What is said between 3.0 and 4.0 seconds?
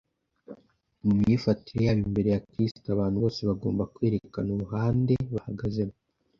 bose bagomba